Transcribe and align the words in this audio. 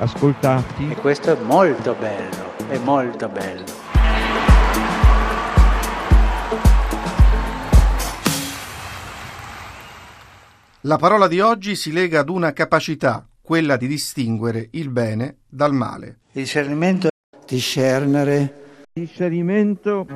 ascoltati. 0.00 0.90
E 0.90 0.96
questo 0.96 1.32
è 1.32 1.40
molto 1.42 1.94
bello, 1.94 2.56
è 2.68 2.78
molto 2.78 3.28
bello. 3.28 3.88
La 10.84 10.96
parola 10.96 11.28
di 11.28 11.40
oggi 11.40 11.76
si 11.76 11.92
lega 11.92 12.20
ad 12.20 12.30
una 12.30 12.52
capacità, 12.52 13.26
quella 13.42 13.76
di 13.76 13.86
distinguere 13.86 14.68
il 14.72 14.88
bene 14.88 15.36
dal 15.46 15.74
male. 15.74 16.20
Il 16.32 16.42
discernimento 16.42 17.08
Discernere, 17.46 18.84
Discernimento 18.92 20.06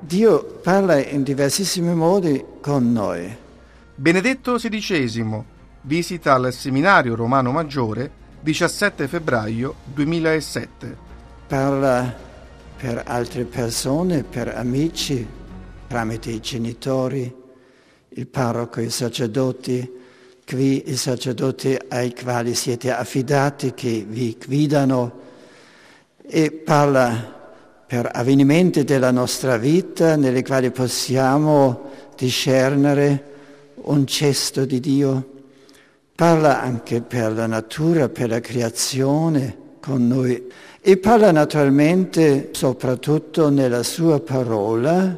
Dio 0.00 0.44
parla 0.62 1.02
in 1.02 1.22
diversissimi 1.22 1.94
modi 1.94 2.44
con 2.60 2.92
noi. 2.92 3.46
Benedetto 3.94 4.54
XVI 4.54 5.44
visita 5.82 6.34
al 6.34 6.52
Seminario 6.52 7.14
Romano 7.14 7.52
Maggiore 7.52 8.10
17 8.40 9.08
febbraio 9.08 9.74
2007. 9.84 10.96
Parla 11.46 12.14
per 12.76 13.02
altre 13.06 13.44
persone, 13.44 14.22
per 14.22 14.48
amici, 14.48 15.26
tramite 15.88 16.30
i 16.30 16.40
genitori, 16.40 17.34
il 18.10 18.26
parroco, 18.26 18.80
i 18.80 18.90
sacerdoti, 18.90 19.90
qui 20.46 20.88
i 20.90 20.96
sacerdoti 20.96 21.76
ai 21.88 22.14
quali 22.14 22.54
siete 22.54 22.92
affidati, 22.92 23.74
che 23.74 24.04
vi 24.08 24.36
guidano, 24.44 25.26
e 26.22 26.52
parla 26.52 27.36
per 27.86 28.10
avvenimenti 28.12 28.84
della 28.84 29.10
nostra 29.10 29.56
vita 29.56 30.14
nelle 30.16 30.44
quali 30.44 30.70
possiamo 30.70 31.90
discernere 32.16 33.24
un 33.82 34.04
gesto 34.04 34.64
di 34.64 34.78
Dio. 34.78 35.36
Parla 36.18 36.60
anche 36.60 37.00
per 37.00 37.32
la 37.32 37.46
natura, 37.46 38.08
per 38.08 38.28
la 38.28 38.40
creazione 38.40 39.56
con 39.78 40.08
noi 40.08 40.50
e 40.80 40.96
parla 40.96 41.30
naturalmente 41.30 42.48
soprattutto 42.50 43.50
nella 43.50 43.84
sua 43.84 44.18
parola, 44.18 45.16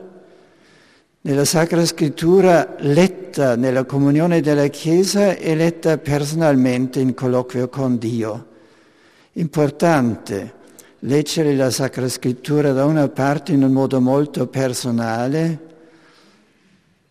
nella 1.23 1.45
Sacra 1.47 1.87
Scrittura 1.87 2.75
letta 2.81 3.57
nella 3.57 3.85
comunione 3.85 4.43
della 4.43 4.67
Chiesa 4.67 5.37
e 5.37 5.55
letta 5.55 5.97
personalmente 5.97 7.01
in 7.01 7.15
colloquio 7.15 7.71
con 7.71 7.97
Dio. 7.97 8.47
Importante 9.33 10.53
leggere 10.99 11.57
la 11.57 11.71
Sacra 11.71 12.11
Scrittura 12.11 12.73
da 12.73 12.85
una 12.85 13.09
parte 13.09 13.53
in 13.53 13.63
un 13.63 13.73
modo 13.73 14.03
molto 14.03 14.49
personale 14.49 15.61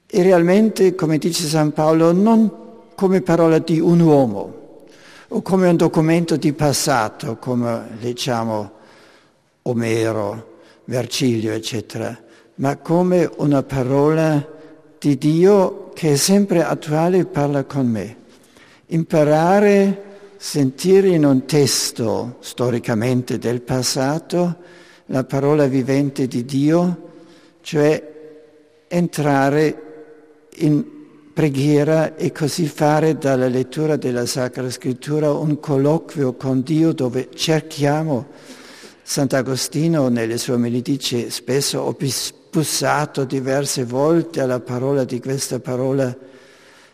e 0.06 0.22
realmente, 0.22 0.94
come 0.94 1.17
dice 1.17 1.48
San 1.48 1.72
Paolo, 1.72 2.12
non 2.12 2.67
come 3.00 3.22
parola 3.22 3.59
di 3.59 3.80
un 3.80 4.02
uomo 4.02 4.88
o 5.30 5.42
come 5.42 5.69
un 5.69 5.78
documento 5.78 6.36
di 6.36 6.52
passato, 6.52 7.38
come 7.38 7.92
leggiamo 8.02 8.72
Omero, 9.61 10.58
Vercilio, 10.83 11.54
eccetera, 11.54 12.21
ma 12.55 12.76
come 12.76 13.32
una 13.37 13.64
parola 13.64 14.45
di 14.99 15.17
Dio 15.17 15.92
che 15.93 16.11
è 16.11 16.15
sempre 16.17 16.61
attuale 16.61 17.20
e 17.20 17.26
parla 17.26 17.64
con 17.64 17.87
me. 17.87 18.17
Imparare 18.87 20.04
sentire 20.36 21.08
in 21.08 21.23
un 21.23 21.45
testo 21.45 22.36
storicamente 22.42 23.37
del 23.37 23.61
passato 23.61 24.58
la 25.05 25.23
parola 25.23 25.67
vivente 25.67 26.27
di 26.27 26.43
Dio, 26.43 27.11
cioè 27.61 28.83
entrare 28.89 29.83
in 30.55 30.98
preghiera 31.39 32.17
e 32.17 32.33
così 32.33 32.67
fare 32.67 33.17
dalla 33.17 33.48
lettura 33.48 33.95
della 33.95 34.26
Sacra 34.26 34.70
Scrittura 34.70 35.32
un 35.32 35.61
colloquio 35.61 36.33
con 36.33 36.64
Dio 36.64 36.92
dove 36.92 37.30
cerchiamo, 37.33 38.27
Sant'Agostino 39.02 40.10
nelle 40.10 40.38
sue 40.38 40.55
omelie 40.55 40.82
dice 40.82 41.30
spesso 41.30 41.80
ho 41.80 41.95
bussato 42.52 43.23
diverse 43.23 43.86
volte 43.86 44.42
alla 44.42 44.60
parola 44.60 45.05
di 45.05 45.22
questa 45.22 45.61
parola 45.61 46.14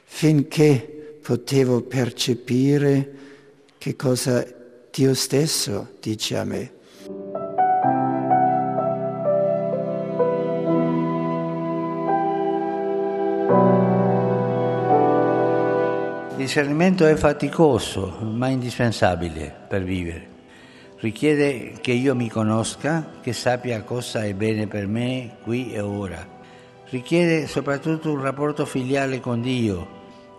finché 0.03 1.17
potevo 1.23 1.81
percepire 1.81 3.13
che 3.79 3.95
cosa 3.95 4.45
Dio 4.91 5.15
stesso 5.15 5.93
dice 5.99 6.37
a 6.37 6.43
me. 6.43 6.71
Il 16.35 16.41
discernimento 16.41 17.05
è 17.05 17.15
faticoso, 17.15 18.17
ma 18.21 18.49
indispensabile 18.49 19.55
per 19.69 19.83
vivere. 19.83 20.27
Richiede 20.97 21.75
che 21.79 21.93
io 21.93 22.13
mi 22.13 22.29
conosca, 22.29 23.11
che 23.21 23.31
sappia 23.31 23.83
cosa 23.83 24.25
è 24.25 24.33
bene 24.33 24.67
per 24.67 24.85
me 24.85 25.37
qui 25.43 25.71
e 25.71 25.79
ora. 25.79 26.27
Richiede 26.89 27.47
soprattutto 27.47 28.11
un 28.11 28.21
rapporto 28.21 28.65
filiale 28.65 29.21
con 29.21 29.39
Dio. 29.39 29.87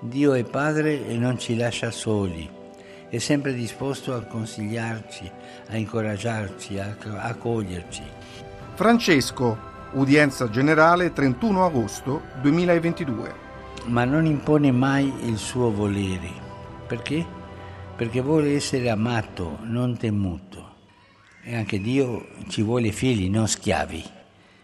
Dio 0.00 0.34
è 0.34 0.44
Padre 0.44 1.08
e 1.08 1.16
non 1.16 1.38
ci 1.38 1.56
lascia 1.56 1.90
soli. 1.90 2.46
È 3.08 3.16
sempre 3.16 3.54
disposto 3.54 4.14
a 4.14 4.20
consigliarci, 4.20 5.30
a 5.70 5.78
incoraggiarci, 5.78 6.78
a 6.78 6.94
accoglierci. 7.20 8.02
Francesco, 8.74 9.58
udienza 9.92 10.50
generale 10.50 11.14
31 11.14 11.64
agosto 11.64 12.20
2022. 12.42 13.45
Ma 13.86 14.04
non 14.04 14.26
impone 14.26 14.72
mai 14.72 15.12
il 15.28 15.38
suo 15.38 15.70
volere. 15.70 16.28
Perché? 16.88 17.24
Perché 17.96 18.20
vuole 18.20 18.54
essere 18.54 18.90
amato, 18.90 19.58
non 19.62 19.96
temuto. 19.96 20.74
E 21.44 21.54
anche 21.54 21.80
Dio 21.80 22.26
ci 22.48 22.62
vuole 22.62 22.90
figli, 22.90 23.30
non 23.30 23.46
schiavi, 23.46 24.02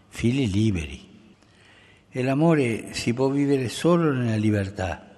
figli 0.09 0.51
liberi. 0.51 1.09
E 2.11 2.23
l'amore 2.23 2.95
si 2.95 3.15
può 3.15 3.29
vivere 3.29 3.69
solo 3.69 4.13
nella 4.13 4.35
libertà. 4.35 5.09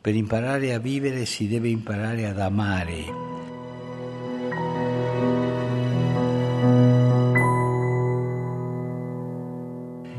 Per 0.00 0.14
imparare 0.14 0.72
a 0.72 0.78
vivere 0.78 1.24
si 1.24 1.48
deve 1.48 1.68
imparare 1.68 2.26
ad 2.26 2.38
amare. 2.38 3.04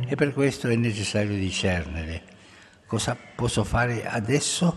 E 0.05 0.15
per 0.15 0.33
questo 0.33 0.67
è 0.67 0.75
necessario 0.75 1.35
discernere 1.35 2.33
cosa 2.88 3.18
posso 3.35 3.63
fare 3.63 4.06
adesso 4.06 4.75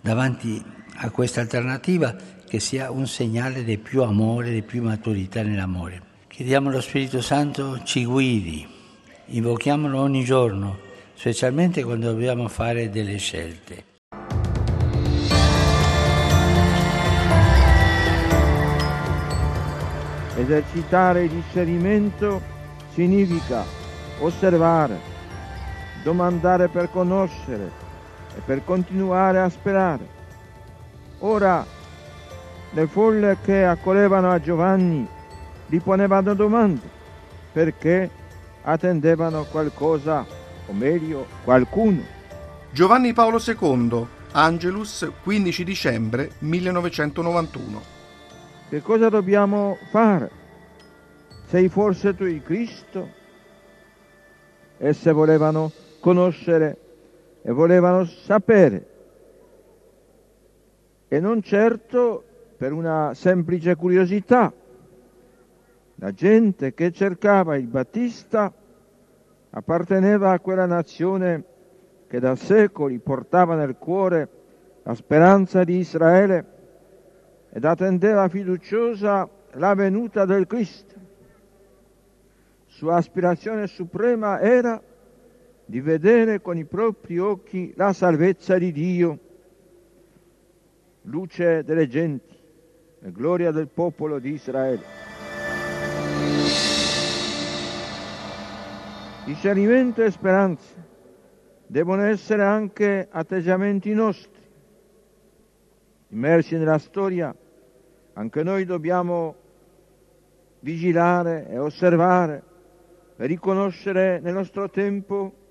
davanti 0.00 0.62
a 0.98 1.10
questa 1.10 1.40
alternativa 1.40 2.14
che 2.48 2.60
sia 2.60 2.90
un 2.90 3.06
segnale 3.06 3.64
di 3.64 3.78
più 3.78 4.02
amore, 4.02 4.50
di 4.50 4.62
più 4.62 4.82
maturità 4.82 5.42
nell'amore. 5.42 6.02
Chiediamo 6.28 6.68
allo 6.68 6.80
Spirito 6.80 7.20
Santo 7.20 7.82
ci 7.82 8.04
guidi, 8.04 8.66
invochiamolo 9.26 9.98
ogni 9.98 10.24
giorno, 10.24 10.78
specialmente 11.14 11.82
quando 11.82 12.10
dobbiamo 12.12 12.46
fare 12.48 12.90
delle 12.90 13.16
scelte. 13.16 13.84
Esercitare 20.36 21.24
il 21.24 21.30
discernimento 21.30 22.42
significa 22.92 23.64
osservare, 24.20 24.98
domandare 26.06 26.68
per 26.68 26.88
conoscere 26.88 27.68
e 28.36 28.40
per 28.44 28.62
continuare 28.62 29.40
a 29.40 29.48
sperare. 29.48 30.06
Ora 31.18 31.66
le 32.70 32.86
folle 32.86 33.38
che 33.42 33.64
accorrevano 33.64 34.30
a 34.30 34.40
Giovanni 34.40 35.04
gli 35.66 35.80
ponevano 35.80 36.34
domande 36.34 36.88
perché 37.52 38.08
attendevano 38.62 39.46
qualcosa, 39.50 40.24
o 40.66 40.72
meglio 40.72 41.26
qualcuno. 41.42 42.02
Giovanni 42.70 43.12
Paolo 43.12 43.40
II, 43.44 44.06
Angelus, 44.30 45.10
15 45.24 45.64
dicembre 45.64 46.30
1991. 46.38 47.82
Che 48.68 48.80
cosa 48.80 49.08
dobbiamo 49.08 49.76
fare? 49.90 50.30
Sei 51.48 51.68
forse 51.68 52.14
tu 52.14 52.22
il 52.22 52.42
Cristo? 52.44 53.08
Esse 54.78 55.10
volevano 55.10 55.72
conoscere 56.06 56.78
e 57.42 57.50
volevano 57.50 58.04
sapere. 58.04 58.94
e 61.08 61.20
non 61.20 61.40
certo 61.40 62.24
per 62.56 62.72
una 62.72 63.12
semplice 63.14 63.76
curiosità. 63.76 64.52
La 65.96 66.12
gente 66.12 66.74
che 66.74 66.90
cercava 66.90 67.56
il 67.56 67.66
Battista 67.68 68.52
apparteneva 69.50 70.32
a 70.32 70.40
quella 70.40 70.66
nazione 70.66 71.44
che 72.08 72.18
da 72.18 72.34
secoli 72.34 72.98
portava 72.98 73.54
nel 73.54 73.76
cuore 73.76 74.28
la 74.82 74.94
speranza 74.94 75.62
di 75.62 75.76
Israele 75.76 76.44
ed 77.50 77.64
attendeva 77.64 78.28
fiduciosa 78.28 79.28
la 79.52 79.74
venuta 79.74 80.24
del 80.24 80.46
Cristo. 80.46 80.94
Sua 82.66 82.96
aspirazione 82.96 83.68
suprema 83.68 84.40
era 84.40 84.80
di 85.66 85.80
vedere 85.80 86.40
con 86.40 86.56
i 86.56 86.64
propri 86.64 87.18
occhi 87.18 87.72
la 87.76 87.92
salvezza 87.92 88.56
di 88.56 88.70
Dio, 88.70 89.18
luce 91.02 91.64
delle 91.64 91.88
genti 91.88 92.34
e 93.00 93.10
gloria 93.10 93.50
del 93.50 93.66
popolo 93.66 94.20
di 94.20 94.30
Israele. 94.30 94.82
Discernimento 99.24 100.04
e 100.04 100.10
speranza 100.12 100.74
devono 101.66 102.02
essere 102.02 102.44
anche 102.44 103.08
atteggiamenti 103.10 103.92
nostri. 103.92 104.44
Immersi 106.10 106.56
nella 106.56 106.78
storia, 106.78 107.34
anche 108.12 108.42
noi 108.44 108.64
dobbiamo 108.64 109.34
vigilare 110.60 111.48
e 111.48 111.58
osservare 111.58 112.40
per 113.16 113.26
riconoscere 113.26 114.20
nel 114.20 114.32
nostro 114.32 114.70
tempo 114.70 115.45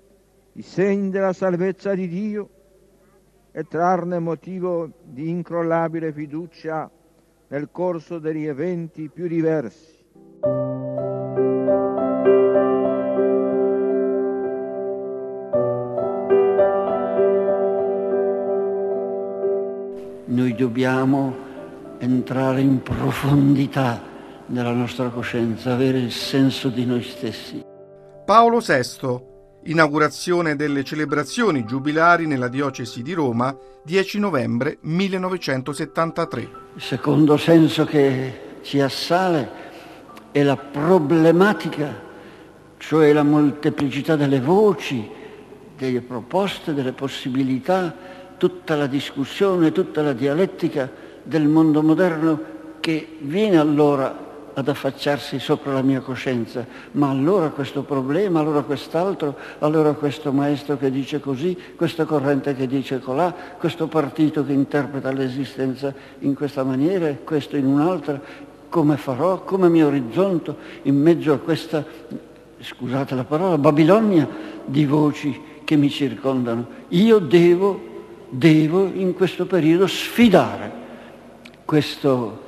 i 0.56 0.62
segni 0.62 1.10
della 1.10 1.34
salvezza 1.34 1.94
di 1.94 2.08
Dio 2.08 2.48
e 3.52 3.64
trarne 3.64 4.18
motivo 4.18 4.90
di 5.02 5.28
incrollabile 5.28 6.12
fiducia 6.12 6.90
nel 7.48 7.68
corso 7.70 8.18
degli 8.18 8.46
eventi 8.46 9.10
più 9.10 9.28
diversi. 9.28 9.94
Noi 20.24 20.54
dobbiamo 20.54 21.34
entrare 21.98 22.62
in 22.62 22.82
profondità 22.82 24.00
nella 24.46 24.72
nostra 24.72 25.10
coscienza, 25.10 25.74
avere 25.74 25.98
il 25.98 26.12
senso 26.12 26.70
di 26.70 26.86
noi 26.86 27.02
stessi. 27.02 27.62
Paolo 28.24 28.60
VI 28.60 29.34
inaugurazione 29.66 30.56
delle 30.56 30.84
celebrazioni 30.84 31.64
giubilari 31.64 32.26
nella 32.26 32.48
diocesi 32.48 33.02
di 33.02 33.12
Roma 33.12 33.56
10 33.82 34.18
novembre 34.18 34.78
1973. 34.80 36.40
Il 36.74 36.82
secondo 36.82 37.36
senso 37.36 37.84
che 37.84 38.40
ci 38.62 38.80
assale 38.80 39.64
è 40.32 40.42
la 40.42 40.56
problematica, 40.56 42.02
cioè 42.78 43.12
la 43.12 43.22
molteplicità 43.22 44.16
delle 44.16 44.40
voci, 44.40 45.08
delle 45.76 46.00
proposte, 46.00 46.74
delle 46.74 46.92
possibilità, 46.92 47.94
tutta 48.36 48.76
la 48.76 48.86
discussione, 48.86 49.72
tutta 49.72 50.02
la 50.02 50.12
dialettica 50.12 50.90
del 51.22 51.46
mondo 51.46 51.82
moderno 51.82 52.54
che 52.80 53.18
viene 53.20 53.58
allora 53.58 54.25
ad 54.58 54.68
affacciarsi 54.68 55.38
sopra 55.38 55.74
la 55.74 55.82
mia 55.82 56.00
coscienza, 56.00 56.66
ma 56.92 57.10
allora 57.10 57.50
questo 57.50 57.82
problema, 57.82 58.40
allora 58.40 58.62
quest'altro, 58.62 59.36
allora 59.58 59.92
questo 59.92 60.32
maestro 60.32 60.78
che 60.78 60.90
dice 60.90 61.20
così, 61.20 61.54
questa 61.76 62.06
corrente 62.06 62.54
che 62.54 62.66
dice 62.66 62.98
colà, 62.98 63.34
questo 63.58 63.86
partito 63.86 64.46
che 64.46 64.52
interpreta 64.52 65.12
l'esistenza 65.12 65.92
in 66.20 66.34
questa 66.34 66.64
maniera 66.64 67.06
e 67.06 67.22
questo 67.22 67.58
in 67.58 67.66
un'altra, 67.66 68.18
come 68.70 68.96
farò, 68.96 69.42
come 69.42 69.68
mi 69.68 69.82
orizzonto 69.82 70.56
in 70.84 70.96
mezzo 71.02 71.34
a 71.34 71.38
questa, 71.38 71.84
scusate 72.58 73.14
la 73.14 73.24
parola, 73.24 73.58
Babilonia 73.58 74.26
di 74.64 74.86
voci 74.86 75.38
che 75.64 75.76
mi 75.76 75.90
circondano. 75.90 76.66
Io 76.88 77.18
devo, 77.18 77.78
devo 78.30 78.86
in 78.86 79.12
questo 79.12 79.44
periodo 79.44 79.86
sfidare 79.86 80.84
questo 81.66 82.44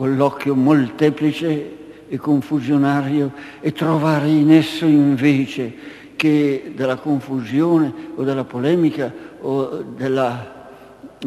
colloquio 0.00 0.54
molteplice 0.54 1.76
e 2.08 2.16
confusionario 2.16 3.32
e 3.60 3.70
trovare 3.72 4.30
in 4.30 4.50
esso 4.50 4.86
invece 4.86 5.74
che 6.16 6.72
della 6.74 6.96
confusione 6.96 7.92
o 8.14 8.22
della 8.22 8.44
polemica 8.44 9.12
o 9.42 9.84
della 9.94 10.68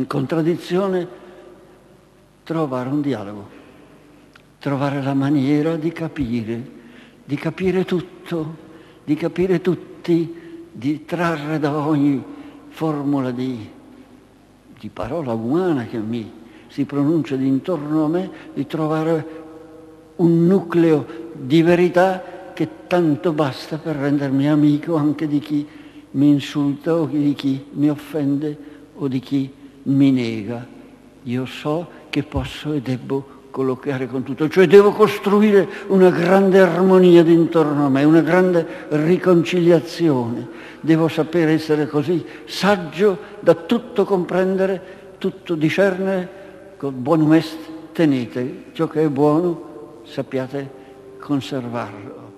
contraddizione 0.07 1.07
trovare 2.43 2.89
un 2.89 3.01
dialogo, 3.01 3.47
trovare 4.57 5.03
la 5.03 5.13
maniera 5.13 5.75
di 5.75 5.91
capire, 5.91 6.69
di 7.23 7.35
capire 7.35 7.85
tutto, 7.85 8.55
di 9.03 9.13
capire 9.13 9.61
tutti, 9.61 10.35
di 10.71 11.05
trarre 11.05 11.59
da 11.59 11.77
ogni 11.77 12.23
formula 12.69 13.29
di, 13.29 13.69
di 14.79 14.89
parola 14.89 15.33
umana 15.33 15.85
che 15.85 15.99
mi 15.99 16.41
si 16.73 16.85
pronuncia 16.85 17.35
intorno 17.35 18.05
a 18.05 18.07
me, 18.07 18.31
di 18.55 18.65
trovare 18.65 19.25
un 20.15 20.47
nucleo 20.47 21.05
di 21.33 21.61
verità 21.61 22.51
che 22.51 22.67
tanto 22.87 23.31
basta 23.31 23.77
per 23.77 23.95
rendermi 23.95 24.49
amico 24.49 24.95
anche 24.95 25.27
di 25.27 25.37
chi 25.37 25.67
mi 26.11 26.29
insulta 26.29 26.95
o 26.95 27.05
di 27.05 27.33
chi 27.35 27.63
mi 27.73 27.91
offende 27.91 28.57
o 28.95 29.07
di 29.07 29.19
chi 29.19 29.51
mi 29.83 30.11
nega. 30.11 30.65
Io 31.21 31.45
so 31.45 31.87
che 32.09 32.23
posso 32.23 32.73
e 32.73 32.81
debbo 32.81 33.41
colloquiare 33.51 34.07
con 34.07 34.23
tutto, 34.23 34.49
cioè 34.49 34.65
devo 34.65 34.93
costruire 34.93 35.69
una 35.89 36.09
grande 36.09 36.59
armonia 36.59 37.21
d'intorno 37.21 37.85
a 37.85 37.89
me, 37.89 38.03
una 38.03 38.21
grande 38.21 38.87
riconciliazione. 38.89 40.47
Devo 40.81 41.07
sapere 41.07 41.51
essere 41.51 41.85
così 41.85 42.25
saggio 42.45 43.15
da 43.41 43.53
tutto 43.53 44.05
comprendere, 44.05 44.81
tutto 45.19 45.53
discernere 45.53 46.41
con 46.83 47.01
buon 47.01 47.25
mest 47.25 47.93
tenete 47.93 48.71
ciò 48.73 48.89
che 48.89 49.05
è 49.05 49.07
buono, 49.07 50.01
sappiate 50.03 51.15
conservarlo. 51.17 52.31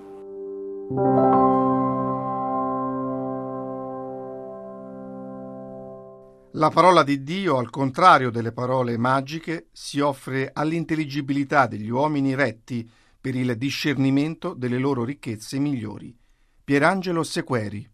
La 6.51 6.69
parola 6.69 7.01
di 7.01 7.23
Dio, 7.23 7.57
al 7.57 7.71
contrario 7.71 8.29
delle 8.29 8.51
parole 8.51 8.99
magiche, 8.99 9.69
si 9.71 9.99
offre 9.99 10.51
all'intelligibilità 10.53 11.65
degli 11.65 11.89
uomini 11.89 12.35
retti 12.35 12.87
per 13.19 13.35
il 13.35 13.57
discernimento 13.57 14.53
delle 14.53 14.77
loro 14.77 15.03
ricchezze 15.03 15.57
migliori. 15.57 16.15
Pierangelo 16.63 17.23
Sequeri. 17.23 17.93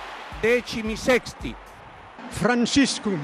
decimi 0.41 0.97
sexti. 0.97 1.55
Franciscum. 2.31 3.19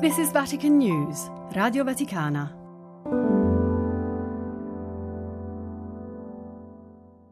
This 0.00 0.18
is 0.18 0.32
Vatican 0.32 0.78
News, 0.78 1.30
Radio 1.54 1.84
Vaticana. 1.84 2.61